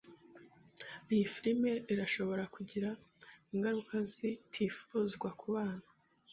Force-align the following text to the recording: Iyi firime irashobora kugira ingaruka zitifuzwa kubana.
Iyi 1.13 1.25
firime 1.33 1.71
irashobora 1.93 2.43
kugira 2.55 2.89
ingaruka 3.53 3.95
zitifuzwa 4.13 5.29
kubana. 5.39 5.85